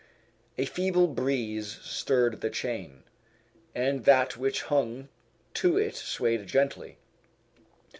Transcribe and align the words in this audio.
A 0.57 0.65
feeble 0.65 1.07
breeze 1.07 1.73
stirred 1.83 2.41
the 2.41 2.49
chain, 2.49 3.03
and 3.75 4.03
that 4.05 4.35
which 4.35 4.63
hung 4.63 5.09
to 5.53 5.77
it 5.77 5.95
swayed 5.95 6.47
gently. 6.47 6.97